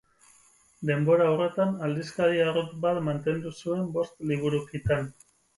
Denbora 0.89 1.27
horretan, 1.33 1.75
aldizkari 1.89 2.43
arrunt 2.47 2.73
bat 2.89 3.03
mantendu 3.11 3.55
zuen 3.63 3.87
bost 3.99 4.29
liburukitan. 4.33 5.11